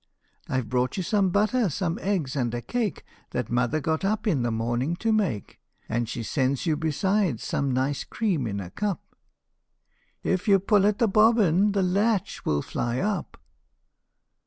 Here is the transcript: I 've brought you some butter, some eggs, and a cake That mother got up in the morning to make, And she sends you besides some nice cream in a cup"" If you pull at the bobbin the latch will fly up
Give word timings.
I 0.49 0.59
've 0.59 0.67
brought 0.67 0.97
you 0.97 1.03
some 1.03 1.29
butter, 1.29 1.69
some 1.69 1.99
eggs, 2.01 2.35
and 2.35 2.51
a 2.55 2.61
cake 2.63 3.03
That 3.33 3.51
mother 3.51 3.79
got 3.79 4.03
up 4.03 4.25
in 4.25 4.41
the 4.41 4.49
morning 4.49 4.95
to 4.95 5.13
make, 5.13 5.59
And 5.87 6.09
she 6.09 6.23
sends 6.23 6.65
you 6.65 6.75
besides 6.75 7.43
some 7.43 7.71
nice 7.71 8.03
cream 8.03 8.47
in 8.47 8.59
a 8.59 8.71
cup"" 8.71 9.15
If 10.33 10.47
you 10.47 10.57
pull 10.57 10.87
at 10.87 10.97
the 10.97 11.07
bobbin 11.07 11.73
the 11.73 11.83
latch 11.83 12.45
will 12.45 12.63
fly 12.63 12.97
up 12.99 13.37